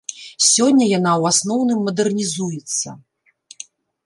[0.53, 2.97] Сёння яна ў асноўным мадэрнізуецца.